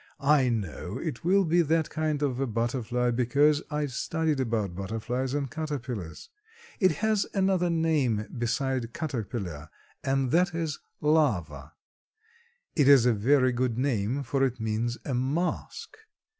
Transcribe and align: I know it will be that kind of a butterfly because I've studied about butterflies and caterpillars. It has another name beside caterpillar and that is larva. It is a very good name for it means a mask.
I 0.23 0.49
know 0.49 0.97
it 0.97 1.23
will 1.23 1.45
be 1.45 1.61
that 1.61 1.91
kind 1.91 2.23
of 2.23 2.39
a 2.39 2.47
butterfly 2.47 3.11
because 3.11 3.61
I've 3.69 3.91
studied 3.91 4.39
about 4.39 4.73
butterflies 4.73 5.35
and 5.35 5.47
caterpillars. 5.51 6.29
It 6.79 6.93
has 7.05 7.27
another 7.35 7.69
name 7.69 8.25
beside 8.35 8.93
caterpillar 8.95 9.69
and 10.03 10.31
that 10.31 10.55
is 10.55 10.79
larva. 11.01 11.73
It 12.75 12.87
is 12.87 13.05
a 13.05 13.13
very 13.13 13.51
good 13.51 13.77
name 13.77 14.23
for 14.23 14.43
it 14.43 14.59
means 14.59 14.97
a 15.05 15.13
mask. 15.13 15.95